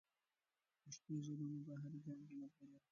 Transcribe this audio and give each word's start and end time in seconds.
پښتو 0.83 1.13
ژبه 1.25 1.45
مو 1.51 1.59
په 1.67 1.73
هر 1.81 1.93
ګام 2.05 2.19
کې 2.27 2.33
ملګرې 2.39 2.67
وي. 2.73 2.79